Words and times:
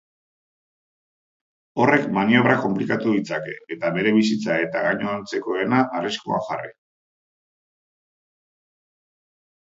Horrek 1.83 2.07
maniobrak 2.15 2.63
konplikatu 2.63 3.13
ditzake 3.17 3.53
eta 3.75 3.91
bere 3.99 4.15
bizitza 4.17 4.57
eta 4.63 4.83
gainontzekoena 4.87 5.83
arriskuan 6.01 6.43
jarri. 6.49 6.75